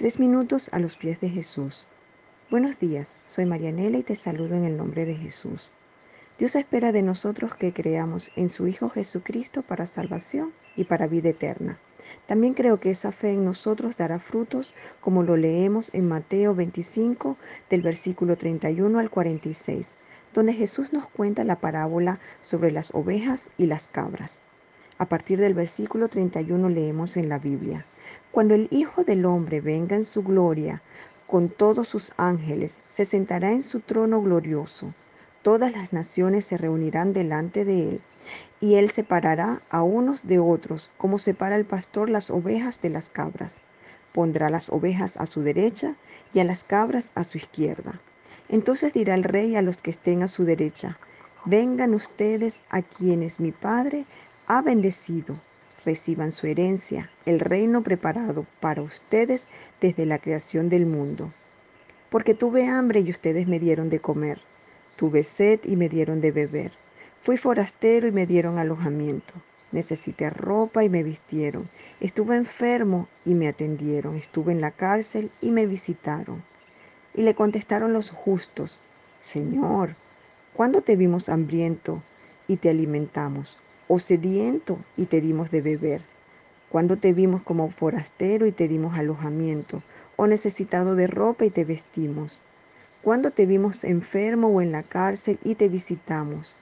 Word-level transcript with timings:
Tres 0.00 0.18
minutos 0.18 0.70
a 0.72 0.78
los 0.78 0.96
pies 0.96 1.20
de 1.20 1.28
Jesús. 1.28 1.86
Buenos 2.50 2.78
días, 2.78 3.18
soy 3.26 3.44
Marianela 3.44 3.98
y 3.98 4.02
te 4.02 4.16
saludo 4.16 4.54
en 4.54 4.64
el 4.64 4.78
nombre 4.78 5.04
de 5.04 5.14
Jesús. 5.14 5.74
Dios 6.38 6.56
espera 6.56 6.90
de 6.90 7.02
nosotros 7.02 7.54
que 7.54 7.74
creamos 7.74 8.32
en 8.34 8.48
su 8.48 8.66
Hijo 8.66 8.88
Jesucristo 8.88 9.60
para 9.60 9.84
salvación 9.84 10.54
y 10.74 10.84
para 10.84 11.06
vida 11.06 11.28
eterna. 11.28 11.78
También 12.26 12.54
creo 12.54 12.80
que 12.80 12.88
esa 12.88 13.12
fe 13.12 13.32
en 13.32 13.44
nosotros 13.44 13.94
dará 13.98 14.18
frutos, 14.18 14.74
como 15.02 15.22
lo 15.22 15.36
leemos 15.36 15.92
en 15.92 16.08
Mateo 16.08 16.54
25, 16.54 17.36
del 17.68 17.82
versículo 17.82 18.38
31 18.38 18.98
al 18.98 19.10
46, 19.10 19.98
donde 20.32 20.54
Jesús 20.54 20.94
nos 20.94 21.08
cuenta 21.08 21.44
la 21.44 21.60
parábola 21.60 22.20
sobre 22.40 22.72
las 22.72 22.94
ovejas 22.94 23.50
y 23.58 23.66
las 23.66 23.86
cabras. 23.86 24.40
A 25.00 25.06
partir 25.06 25.40
del 25.40 25.54
versículo 25.54 26.08
31 26.08 26.68
leemos 26.68 27.16
en 27.16 27.30
la 27.30 27.38
Biblia, 27.38 27.86
Cuando 28.30 28.54
el 28.54 28.68
Hijo 28.70 29.02
del 29.02 29.24
Hombre 29.24 29.62
venga 29.62 29.96
en 29.96 30.04
su 30.04 30.22
gloria, 30.22 30.82
con 31.26 31.48
todos 31.48 31.88
sus 31.88 32.12
ángeles, 32.18 32.80
se 32.86 33.06
sentará 33.06 33.50
en 33.50 33.62
su 33.62 33.80
trono 33.80 34.20
glorioso. 34.20 34.92
Todas 35.40 35.72
las 35.72 35.94
naciones 35.94 36.44
se 36.44 36.58
reunirán 36.58 37.14
delante 37.14 37.64
de 37.64 37.88
él, 37.88 38.00
y 38.60 38.74
él 38.74 38.90
separará 38.90 39.62
a 39.70 39.82
unos 39.82 40.26
de 40.26 40.38
otros, 40.38 40.90
como 40.98 41.18
separa 41.18 41.56
el 41.56 41.64
pastor 41.64 42.10
las 42.10 42.28
ovejas 42.30 42.82
de 42.82 42.90
las 42.90 43.08
cabras. 43.08 43.62
Pondrá 44.12 44.50
las 44.50 44.68
ovejas 44.68 45.16
a 45.16 45.24
su 45.24 45.40
derecha 45.40 45.96
y 46.34 46.40
a 46.40 46.44
las 46.44 46.62
cabras 46.62 47.10
a 47.14 47.24
su 47.24 47.38
izquierda. 47.38 48.02
Entonces 48.50 48.92
dirá 48.92 49.14
el 49.14 49.24
rey 49.24 49.56
a 49.56 49.62
los 49.62 49.80
que 49.80 49.92
estén 49.92 50.22
a 50.22 50.28
su 50.28 50.44
derecha, 50.44 50.98
vengan 51.46 51.94
ustedes 51.94 52.62
a 52.68 52.82
quienes 52.82 53.40
mi 53.40 53.50
Padre 53.50 54.04
ha 54.52 54.62
bendecido, 54.62 55.40
reciban 55.84 56.32
su 56.32 56.48
herencia, 56.48 57.08
el 57.24 57.38
reino 57.38 57.84
preparado 57.84 58.46
para 58.58 58.82
ustedes 58.82 59.46
desde 59.80 60.06
la 60.06 60.18
creación 60.18 60.68
del 60.68 60.86
mundo. 60.86 61.32
Porque 62.10 62.34
tuve 62.34 62.66
hambre 62.66 62.98
y 62.98 63.12
ustedes 63.12 63.46
me 63.46 63.60
dieron 63.60 63.90
de 63.90 64.00
comer, 64.00 64.40
tuve 64.96 65.22
sed 65.22 65.60
y 65.62 65.76
me 65.76 65.88
dieron 65.88 66.20
de 66.20 66.32
beber, 66.32 66.72
fui 67.22 67.36
forastero 67.36 68.08
y 68.08 68.10
me 68.10 68.26
dieron 68.26 68.58
alojamiento, 68.58 69.34
necesité 69.70 70.30
ropa 70.30 70.82
y 70.82 70.88
me 70.88 71.04
vistieron, 71.04 71.70
estuve 72.00 72.34
enfermo 72.34 73.06
y 73.24 73.34
me 73.34 73.46
atendieron, 73.46 74.16
estuve 74.16 74.50
en 74.50 74.60
la 74.60 74.72
cárcel 74.72 75.30
y 75.40 75.52
me 75.52 75.68
visitaron. 75.68 76.42
Y 77.14 77.22
le 77.22 77.36
contestaron 77.36 77.92
los 77.92 78.10
justos, 78.10 78.80
Señor, 79.20 79.94
¿cuándo 80.54 80.82
te 80.82 80.96
vimos 80.96 81.28
hambriento 81.28 82.02
y 82.48 82.56
te 82.56 82.68
alimentamos? 82.68 83.56
O 83.92 83.98
sediento 83.98 84.78
y 84.96 85.06
te 85.06 85.20
dimos 85.20 85.50
de 85.50 85.62
beber? 85.62 86.00
Cuando 86.68 86.96
te 86.96 87.12
vimos 87.12 87.42
como 87.42 87.70
forastero 87.70 88.46
y 88.46 88.52
te 88.52 88.68
dimos 88.68 88.96
alojamiento? 88.96 89.82
¿O 90.14 90.28
necesitado 90.28 90.94
de 90.94 91.08
ropa 91.08 91.44
y 91.44 91.50
te 91.50 91.64
vestimos? 91.64 92.40
Cuando 93.02 93.32
te 93.32 93.46
vimos 93.46 93.82
enfermo 93.82 94.46
o 94.46 94.60
en 94.60 94.70
la 94.70 94.84
cárcel 94.84 95.40
y 95.42 95.56
te 95.56 95.68
visitamos? 95.68 96.56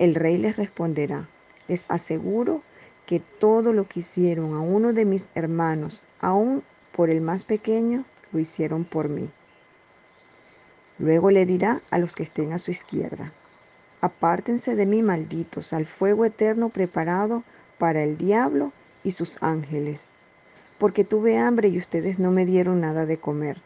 El 0.00 0.16
rey 0.16 0.36
les 0.36 0.56
responderá, 0.56 1.28
les 1.68 1.86
aseguro 1.88 2.62
que 3.06 3.20
todo 3.20 3.72
lo 3.72 3.86
que 3.86 4.00
hicieron 4.00 4.54
a 4.54 4.60
uno 4.60 4.92
de 4.92 5.04
mis 5.04 5.28
hermanos, 5.36 6.02
aun 6.18 6.64
por 6.90 7.08
el 7.08 7.20
más 7.20 7.44
pequeño, 7.44 8.04
lo 8.32 8.40
hicieron 8.40 8.84
por 8.84 9.08
mí. 9.08 9.30
Luego 10.98 11.30
le 11.30 11.46
dirá 11.46 11.82
a 11.92 11.98
los 11.98 12.16
que 12.16 12.24
estén 12.24 12.52
a 12.52 12.58
su 12.58 12.72
izquierda, 12.72 13.32
Apártense 14.00 14.76
de 14.76 14.86
mí, 14.86 15.02
malditos, 15.02 15.72
al 15.72 15.84
fuego 15.84 16.24
eterno 16.24 16.68
preparado 16.68 17.42
para 17.78 18.04
el 18.04 18.16
diablo 18.16 18.72
y 19.02 19.10
sus 19.10 19.42
ángeles. 19.42 20.06
Porque 20.78 21.02
tuve 21.02 21.38
hambre 21.38 21.68
y 21.68 21.78
ustedes 21.78 22.20
no 22.20 22.30
me 22.30 22.46
dieron 22.46 22.80
nada 22.80 23.06
de 23.06 23.18
comer. 23.18 23.60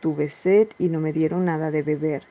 Tuve 0.00 0.30
sed 0.30 0.68
y 0.78 0.88
no 0.88 1.00
me 1.00 1.12
dieron 1.12 1.44
nada 1.44 1.70
de 1.70 1.82
beber. 1.82 2.22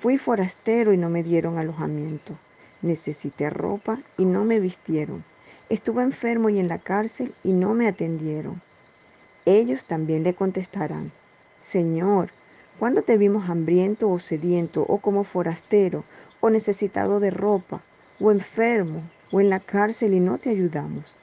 Fui 0.00 0.16
forastero 0.16 0.94
y 0.94 0.96
no 0.96 1.10
me 1.10 1.22
dieron 1.22 1.58
alojamiento. 1.58 2.38
Necesité 2.80 3.50
ropa 3.50 3.98
y 4.16 4.24
no 4.24 4.44
me 4.44 4.58
vistieron. 4.58 5.22
Estuve 5.68 6.02
enfermo 6.02 6.48
y 6.48 6.58
en 6.58 6.68
la 6.68 6.78
cárcel 6.78 7.34
y 7.42 7.52
no 7.52 7.74
me 7.74 7.88
atendieron. 7.88 8.62
Ellos 9.44 9.84
también 9.86 10.22
le 10.22 10.34
contestarán, 10.34 11.12
Señor, 11.60 12.32
¿cuándo 12.78 13.02
te 13.02 13.16
vimos 13.16 13.48
hambriento 13.48 14.10
o 14.10 14.18
sediento 14.18 14.84
o 14.88 14.98
como 14.98 15.24
forastero 15.24 16.04
o 16.40 16.50
necesitado 16.50 17.20
de 17.20 17.30
ropa, 17.30 17.82
o 18.20 18.30
enfermo, 18.30 19.02
o 19.30 19.40
en 19.40 19.50
la 19.50 19.60
cárcel 19.60 20.14
y 20.14 20.20
no 20.20 20.38
te 20.38 20.50
ayudamos? 20.50 21.16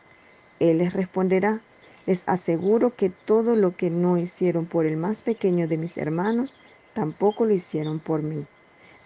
Él 0.60 0.80
les 0.80 0.94
responderá, 0.94 1.62
les 2.06 2.24
aseguro 2.28 2.96
que 2.96 3.10
todo 3.10 3.56
lo 3.56 3.76
que 3.76 3.90
no 3.90 4.18
hicieron 4.18 4.66
por 4.66 4.86
el 4.86 4.98
más 4.98 5.22
pequeño 5.22 5.68
de 5.68 5.78
mis 5.78 5.98
hermanos, 5.98 6.56
tampoco 6.94 7.46
lo 7.46 7.54
hicieron 7.54 8.00
por 8.00 8.24
mí. 8.24 8.46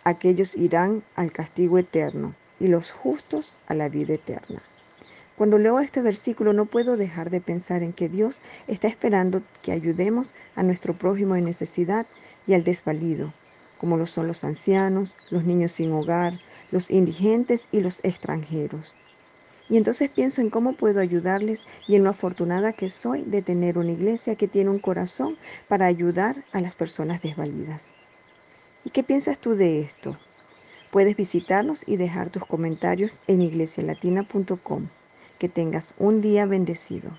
Aquellos 0.03 0.55
irán 0.55 1.03
al 1.15 1.31
castigo 1.31 1.77
eterno 1.77 2.35
y 2.59 2.67
los 2.67 2.91
justos 2.91 3.55
a 3.67 3.73
la 3.73 3.89
vida 3.89 4.13
eterna. 4.13 4.61
Cuando 5.37 5.57
leo 5.57 5.79
este 5.79 6.01
versículo 6.01 6.53
no 6.53 6.65
puedo 6.65 6.95
dejar 6.95 7.29
de 7.29 7.41
pensar 7.41 7.83
en 7.83 7.91
que 7.91 8.07
Dios 8.07 8.39
está 8.67 8.87
esperando 8.87 9.41
que 9.63 9.71
ayudemos 9.71 10.33
a 10.55 10.63
nuestro 10.63 10.93
prójimo 10.93 11.35
en 11.35 11.45
necesidad 11.45 12.05
y 12.47 12.53
al 12.53 12.63
desvalido, 12.63 13.33
como 13.77 13.97
lo 13.97 14.05
son 14.05 14.27
los 14.27 14.43
ancianos, 14.43 15.17
los 15.29 15.43
niños 15.43 15.73
sin 15.73 15.91
hogar, 15.91 16.39
los 16.71 16.89
indigentes 16.89 17.67
y 17.71 17.81
los 17.81 17.99
extranjeros. 18.03 18.93
Y 19.69 19.77
entonces 19.77 20.09
pienso 20.09 20.41
en 20.41 20.49
cómo 20.49 20.73
puedo 20.73 20.99
ayudarles 20.99 21.63
y 21.87 21.95
en 21.95 22.03
lo 22.03 22.09
afortunada 22.09 22.73
que 22.73 22.89
soy 22.89 23.23
de 23.23 23.41
tener 23.41 23.77
una 23.77 23.91
iglesia 23.91 24.35
que 24.35 24.47
tiene 24.47 24.69
un 24.69 24.79
corazón 24.79 25.37
para 25.67 25.85
ayudar 25.85 26.43
a 26.51 26.61
las 26.61 26.75
personas 26.75 27.21
desvalidas. 27.21 27.91
¿Y 28.85 28.89
qué 28.89 29.03
piensas 29.03 29.39
tú 29.39 29.55
de 29.55 29.79
esto? 29.79 30.17
Puedes 30.91 31.15
visitarnos 31.15 31.87
y 31.87 31.95
dejar 31.95 32.29
tus 32.29 32.45
comentarios 32.45 33.11
en 33.27 33.41
iglesialatina.com. 33.41 34.87
Que 35.39 35.49
tengas 35.49 35.93
un 35.97 36.21
día 36.21 36.45
bendecido. 36.45 37.11